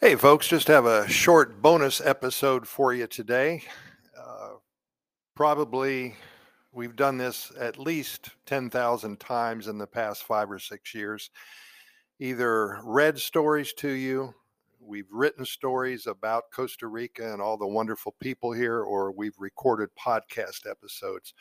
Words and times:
Hey, 0.00 0.14
folks, 0.14 0.46
just 0.46 0.68
have 0.68 0.86
a 0.86 1.08
short 1.08 1.60
bonus 1.60 2.00
episode 2.00 2.68
for 2.68 2.94
you 2.94 3.08
today. 3.08 3.64
Uh, 4.16 4.50
probably 5.34 6.14
we've 6.70 6.94
done 6.94 7.18
this 7.18 7.50
at 7.58 7.80
least 7.80 8.30
10,000 8.46 9.18
times 9.18 9.66
in 9.66 9.76
the 9.76 9.88
past 9.88 10.22
five 10.22 10.52
or 10.52 10.60
six 10.60 10.94
years. 10.94 11.30
Either 12.20 12.78
read 12.84 13.18
stories 13.18 13.72
to 13.72 13.88
you, 13.88 14.32
we've 14.78 15.10
written 15.10 15.44
stories 15.44 16.06
about 16.06 16.52
Costa 16.54 16.86
Rica 16.86 17.32
and 17.32 17.42
all 17.42 17.56
the 17.56 17.66
wonderful 17.66 18.14
people 18.20 18.52
here, 18.52 18.82
or 18.82 19.10
we've 19.10 19.34
recorded 19.36 19.88
podcast 19.98 20.70
episodes, 20.70 21.34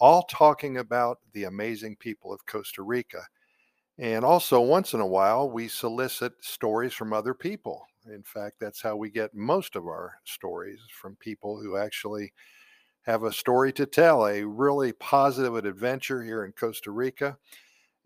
all 0.00 0.24
talking 0.24 0.78
about 0.78 1.18
the 1.32 1.44
amazing 1.44 1.94
people 1.94 2.32
of 2.32 2.44
Costa 2.44 2.82
Rica. 2.82 3.22
And 4.00 4.24
also, 4.24 4.60
once 4.60 4.94
in 4.94 5.00
a 5.00 5.06
while, 5.06 5.48
we 5.48 5.68
solicit 5.68 6.32
stories 6.40 6.92
from 6.92 7.12
other 7.12 7.34
people 7.34 7.86
in 8.06 8.22
fact, 8.22 8.56
that's 8.60 8.80
how 8.80 8.96
we 8.96 9.10
get 9.10 9.34
most 9.34 9.76
of 9.76 9.86
our 9.86 10.14
stories 10.24 10.80
from 10.90 11.16
people 11.16 11.60
who 11.60 11.76
actually 11.76 12.32
have 13.02 13.24
a 13.24 13.32
story 13.32 13.72
to 13.74 13.86
tell, 13.86 14.26
a 14.26 14.44
really 14.44 14.92
positive 14.92 15.56
adventure 15.56 16.22
here 16.22 16.44
in 16.44 16.52
Costa 16.52 16.90
Rica. 16.90 17.36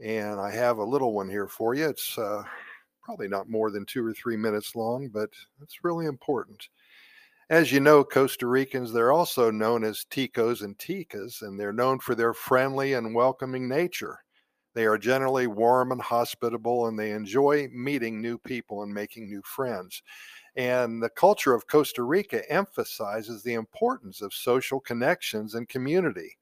And 0.00 0.40
I 0.40 0.50
have 0.50 0.78
a 0.78 0.84
little 0.84 1.12
one 1.12 1.28
here 1.28 1.48
for 1.48 1.74
you. 1.74 1.88
It's 1.88 2.18
uh, 2.18 2.42
probably 3.02 3.28
not 3.28 3.48
more 3.48 3.70
than 3.70 3.86
two 3.86 4.04
or 4.04 4.12
three 4.12 4.36
minutes 4.36 4.74
long, 4.74 5.08
but 5.08 5.30
it's 5.62 5.84
really 5.84 6.06
important. 6.06 6.68
As 7.50 7.70
you 7.70 7.78
know, 7.80 8.02
Costa 8.02 8.46
Ricans, 8.46 8.92
they're 8.92 9.12
also 9.12 9.50
known 9.50 9.84
as 9.84 10.06
Ticos 10.10 10.62
and 10.62 10.76
Ticas, 10.78 11.42
and 11.42 11.60
they're 11.60 11.72
known 11.72 11.98
for 11.98 12.14
their 12.14 12.32
friendly 12.32 12.94
and 12.94 13.14
welcoming 13.14 13.68
nature. 13.68 14.23
They 14.74 14.86
are 14.86 14.98
generally 14.98 15.46
warm 15.46 15.92
and 15.92 16.00
hospitable, 16.00 16.86
and 16.86 16.98
they 16.98 17.12
enjoy 17.12 17.68
meeting 17.72 18.20
new 18.20 18.38
people 18.38 18.82
and 18.82 18.92
making 18.92 19.28
new 19.28 19.42
friends. 19.42 20.02
And 20.56 21.02
the 21.02 21.10
culture 21.10 21.54
of 21.54 21.66
Costa 21.66 22.02
Rica 22.02 22.48
emphasizes 22.50 23.42
the 23.42 23.54
importance 23.54 24.20
of 24.20 24.34
social 24.34 24.80
connections 24.80 25.54
and 25.54 25.68
community. 25.68 26.36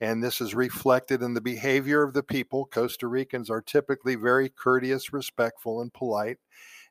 And 0.00 0.22
this 0.22 0.40
is 0.40 0.54
reflected 0.54 1.22
in 1.22 1.34
the 1.34 1.40
behavior 1.40 2.02
of 2.02 2.14
the 2.14 2.22
people. 2.22 2.66
Costa 2.66 3.06
Ricans 3.06 3.48
are 3.48 3.62
typically 3.62 4.16
very 4.16 4.48
courteous, 4.48 5.12
respectful, 5.12 5.80
and 5.80 5.92
polite, 5.92 6.38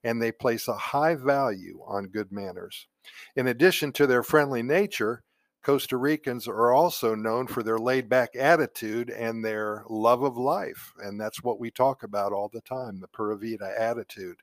and 0.03 0.21
they 0.21 0.31
place 0.31 0.67
a 0.67 0.73
high 0.73 1.15
value 1.15 1.81
on 1.85 2.07
good 2.07 2.31
manners. 2.31 2.87
In 3.35 3.47
addition 3.47 3.91
to 3.93 4.07
their 4.07 4.23
friendly 4.23 4.63
nature, 4.63 5.23
Costa 5.63 5.95
Ricans 5.95 6.45
are 6.45 6.73
also 6.73 7.15
known 7.15 7.47
for 7.47 7.63
their 7.63 7.79
laid 7.79 8.09
back 8.09 8.35
attitude 8.35 9.09
and 9.09 9.43
their 9.43 9.85
love 9.89 10.21
of 10.21 10.37
life. 10.37 10.93
And 10.99 11.19
that's 11.19 11.41
what 11.41 11.57
we 11.59 11.71
talk 11.71 12.03
about 12.03 12.33
all 12.33 12.49
the 12.49 12.61
time 12.61 12.99
the 12.99 13.07
Pura 13.07 13.37
Vida 13.37 13.73
attitude. 13.77 14.35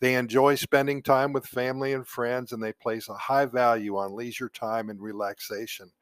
They 0.00 0.16
enjoy 0.16 0.56
spending 0.56 1.00
time 1.00 1.32
with 1.32 1.46
family 1.46 1.92
and 1.92 2.06
friends, 2.06 2.52
and 2.52 2.62
they 2.62 2.72
place 2.72 3.08
a 3.08 3.14
high 3.14 3.46
value 3.46 3.96
on 3.96 4.16
leisure 4.16 4.48
time 4.48 4.90
and 4.90 5.00
relaxation. 5.00 5.92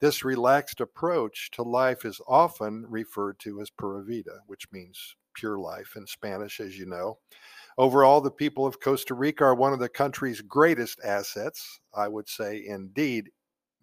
This 0.00 0.24
relaxed 0.24 0.80
approach 0.80 1.50
to 1.52 1.62
life 1.62 2.04
is 2.04 2.20
often 2.26 2.86
referred 2.88 3.38
to 3.40 3.60
as 3.60 3.70
Pura 3.70 4.04
Vida, 4.04 4.40
which 4.46 4.66
means 4.72 5.14
pure 5.34 5.58
life 5.58 5.94
in 5.96 6.06
Spanish, 6.06 6.58
as 6.58 6.76
you 6.76 6.86
know. 6.86 7.18
Overall, 7.78 8.20
the 8.20 8.30
people 8.30 8.66
of 8.66 8.80
Costa 8.80 9.14
Rica 9.14 9.44
are 9.44 9.54
one 9.54 9.72
of 9.72 9.78
the 9.78 9.88
country's 9.88 10.40
greatest 10.40 10.98
assets. 11.04 11.78
I 11.94 12.08
would 12.08 12.28
say, 12.28 12.64
indeed, 12.66 13.30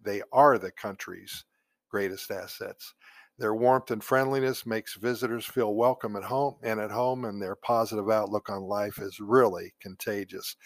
they 0.06 0.22
are 0.32 0.58
the 0.58 0.70
country's 0.70 1.44
greatest 1.90 2.30
assets. 2.30 2.94
Their 3.38 3.54
warmth 3.54 3.90
and 3.90 4.02
friendliness 4.02 4.64
makes 4.64 4.94
visitors 4.94 5.44
feel 5.44 5.74
welcome 5.74 6.16
at 6.16 6.24
home 6.24 6.56
and 6.62 6.80
at 6.80 6.90
home, 6.90 7.26
and 7.26 7.40
their 7.40 7.56
positive 7.56 8.08
outlook 8.08 8.48
on 8.48 8.62
life 8.62 8.98
is 8.98 9.20
really 9.20 9.74
contagious. 9.80 10.56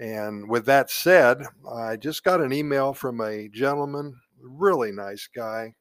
And 0.00 0.48
with 0.48 0.66
that 0.66 0.90
said, 0.90 1.42
I 1.70 1.96
just 1.96 2.24
got 2.24 2.40
an 2.40 2.52
email 2.52 2.92
from 2.92 3.20
a 3.20 3.48
gentleman, 3.48 4.16
really 4.40 4.90
nice 4.90 5.28
guy, 5.32 5.74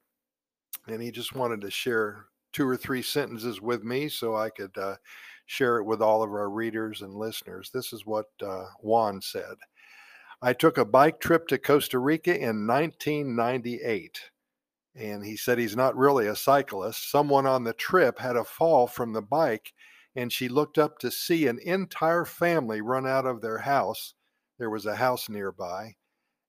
and 0.88 1.02
he 1.02 1.10
just 1.10 1.34
wanted 1.34 1.62
to 1.62 1.72
share 1.72 2.26
two 2.54 2.68
or 2.68 2.78
three 2.78 3.02
sentences 3.02 3.62
with 3.62 3.84
me 3.84 4.10
so 4.10 4.36
I 4.36 4.50
could 4.50 4.78
uh, 4.78 4.98
share 5.46 5.78
it 5.78 5.86
with 5.86 6.02
all 6.02 6.22
of 6.22 6.30
our 6.30 6.50
readers 6.50 7.02
and 7.02 7.16
listeners. 7.16 7.72
This 7.74 7.94
is 7.94 8.06
what 8.06 8.28
uh, 8.46 8.66
Juan 8.82 9.22
said. 9.22 9.56
I 10.44 10.54
took 10.54 10.80
a 10.80 10.86
bike 10.86 11.20
trip 11.20 11.48
to 11.50 11.60
Costa 11.60 12.00
Rica 12.00 12.36
in 12.36 12.66
1998. 12.66 14.32
And 14.96 15.24
he 15.24 15.38
said 15.38 15.60
he's 15.60 15.76
not 15.76 15.96
really 15.96 16.26
a 16.28 16.36
cyclist. 16.36 17.12
Someone 17.12 17.46
on 17.46 17.64
the 17.64 17.74
trip 17.74 18.18
had 18.18 18.36
a 18.36 18.44
fall 18.44 18.88
from 18.88 19.14
the 19.14 19.22
bike, 19.22 19.72
and 20.16 20.34
she 20.34 20.50
looked 20.50 20.80
up 20.80 20.98
to 21.00 21.12
see 21.12 21.46
an 21.46 21.60
entire 21.60 22.26
family 22.26 22.82
run 22.82 23.06
out 23.06 23.28
of 23.28 23.42
their 23.42 23.60
house. 23.60 24.16
There 24.58 24.72
was 24.72 24.88
a 24.88 24.96
house 24.96 25.30
nearby, 25.30 25.96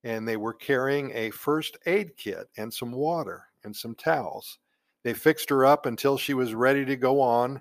and 0.02 0.26
they 0.26 0.38
were 0.38 0.54
carrying 0.54 1.12
a 1.12 1.30
first 1.30 1.76
aid 1.84 2.16
kit 2.16 2.48
and 2.56 2.72
some 2.72 2.92
water 2.92 3.44
and 3.62 3.76
some 3.76 3.94
towels. 3.94 4.58
They 5.04 5.12
fixed 5.12 5.50
her 5.50 5.66
up 5.66 5.84
until 5.84 6.16
she 6.16 6.32
was 6.32 6.54
ready 6.54 6.86
to 6.86 6.96
go 6.96 7.20
on, 7.20 7.60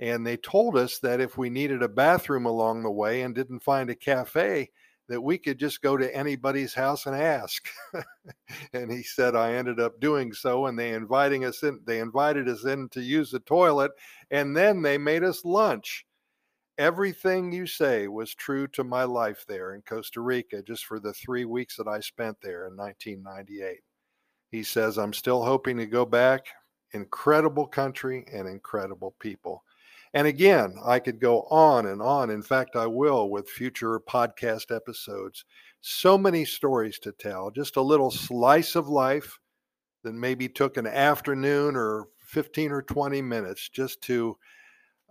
and 0.00 0.26
they 0.26 0.36
told 0.36 0.76
us 0.76 0.98
that 0.98 1.20
if 1.20 1.38
we 1.38 1.50
needed 1.50 1.82
a 1.82 1.88
bathroom 1.88 2.46
along 2.46 2.82
the 2.82 2.90
way 2.90 3.22
and 3.22 3.34
didn't 3.34 3.60
find 3.60 3.88
a 3.90 3.94
cafe, 3.94 4.70
that 5.08 5.20
we 5.20 5.38
could 5.38 5.58
just 5.58 5.80
go 5.80 5.96
to 5.96 6.14
anybody's 6.14 6.74
house 6.74 7.06
and 7.06 7.16
ask. 7.16 7.68
and 8.72 8.90
he 8.90 9.02
said 9.02 9.34
I 9.34 9.54
ended 9.54 9.80
up 9.80 10.00
doing 10.00 10.32
so 10.32 10.66
and 10.66 10.78
they 10.78 10.90
inviting 10.90 11.44
us 11.44 11.62
in 11.62 11.80
they 11.86 12.00
invited 12.00 12.48
us 12.48 12.64
in 12.64 12.88
to 12.90 13.00
use 13.00 13.30
the 13.30 13.40
toilet 13.40 13.92
and 14.30 14.56
then 14.56 14.82
they 14.82 14.98
made 14.98 15.24
us 15.24 15.44
lunch. 15.44 16.04
Everything 16.76 17.50
you 17.50 17.66
say 17.66 18.06
was 18.06 18.34
true 18.34 18.68
to 18.68 18.84
my 18.84 19.02
life 19.04 19.44
there 19.48 19.74
in 19.74 19.82
Costa 19.82 20.20
Rica 20.20 20.62
just 20.62 20.84
for 20.84 21.00
the 21.00 21.12
3 21.12 21.44
weeks 21.44 21.76
that 21.76 21.88
I 21.88 22.00
spent 22.00 22.36
there 22.40 22.68
in 22.68 22.76
1998. 22.76 23.80
He 24.50 24.62
says 24.62 24.98
I'm 24.98 25.12
still 25.12 25.42
hoping 25.42 25.78
to 25.78 25.86
go 25.86 26.04
back. 26.04 26.46
Incredible 26.92 27.66
country 27.66 28.24
and 28.32 28.46
incredible 28.46 29.14
people. 29.18 29.62
And 30.14 30.26
again, 30.26 30.74
I 30.84 30.98
could 30.98 31.20
go 31.20 31.42
on 31.42 31.86
and 31.86 32.00
on. 32.00 32.30
In 32.30 32.42
fact, 32.42 32.76
I 32.76 32.86
will 32.86 33.30
with 33.30 33.48
future 33.48 34.00
podcast 34.00 34.74
episodes. 34.74 35.44
So 35.80 36.16
many 36.16 36.44
stories 36.44 36.98
to 37.00 37.12
tell, 37.12 37.50
just 37.50 37.76
a 37.76 37.82
little 37.82 38.10
slice 38.10 38.74
of 38.74 38.88
life 38.88 39.38
that 40.04 40.14
maybe 40.14 40.48
took 40.48 40.76
an 40.76 40.86
afternoon 40.86 41.76
or 41.76 42.08
15 42.20 42.72
or 42.72 42.82
20 42.82 43.22
minutes 43.22 43.68
just 43.68 44.00
to 44.02 44.36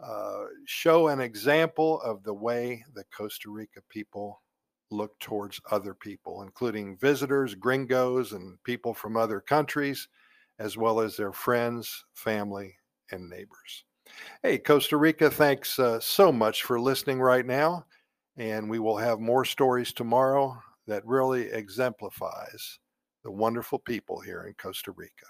uh, 0.04 0.44
show 0.66 1.08
an 1.08 1.20
example 1.20 2.02
of 2.02 2.24
the 2.24 2.34
way 2.34 2.84
the 2.94 3.04
Costa 3.16 3.50
Rica 3.50 3.82
people 3.90 4.42
look 4.92 5.20
towards 5.20 5.60
other 5.72 5.94
people, 5.94 6.44
including 6.44 6.98
visitors, 6.98 7.56
gringos, 7.56 8.34
and 8.34 8.62
people 8.64 8.94
from 8.94 9.18
other 9.18 9.42
countries, 9.42 10.08
as 10.60 10.78
well 10.78 11.00
as 11.00 11.18
their 11.18 11.34
friends, 11.34 12.06
family, 12.14 12.76
and 13.12 13.30
neighbors. 13.30 13.84
Hey, 14.44 14.58
Costa 14.58 14.98
Rica, 14.98 15.30
thanks 15.30 15.80
uh, 15.80 16.00
so 16.00 16.32
much 16.32 16.64
for 16.64 16.80
listening 16.80 17.20
right 17.20 17.46
now. 17.46 17.86
And 18.38 18.70
we 18.70 18.80
will 18.80 18.98
have 18.98 19.20
more 19.20 19.46
stories 19.46 19.94
tomorrow 19.94 20.62
that 20.86 21.06
really 21.06 21.48
exemplifies 21.48 22.80
the 23.24 23.32
wonderful 23.32 23.80
people 23.80 24.20
here 24.20 24.44
in 24.44 24.54
Costa 24.54 24.92
Rica. 24.92 25.26